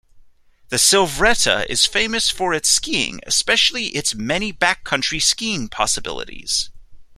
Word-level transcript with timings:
The 0.69 0.77
Silvretta 0.79 1.67
is 1.69 1.85
famous 1.85 2.31
for 2.31 2.55
its 2.55 2.69
skiing 2.69 3.19
especially 3.27 3.89
its 3.89 4.15
many 4.15 4.51
backcountry 4.51 5.21
skiing 5.21 5.69
possibilities. 5.69 6.71